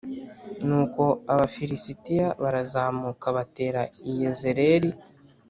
nuko 0.67 1.03
abafilisitiya 1.33 2.27
barazamuka 2.41 3.27
batera 3.37 3.81
i 4.09 4.11
yezerēli 4.21 4.89